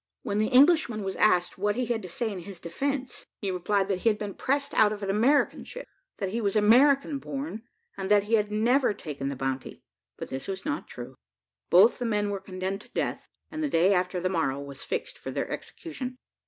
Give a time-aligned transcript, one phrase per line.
[0.23, 3.87] When the Englishman was asked what he had to say in his defence, he replied
[3.87, 7.61] that he had been pressed out of an American ship, that he was American born,
[7.97, 9.83] and that he had never taken the bounty.
[10.17, 11.13] But this was not true.
[11.69, 15.19] Both the men were condemned to death, and the day after the morrow was fixed
[15.19, 16.17] for their execution.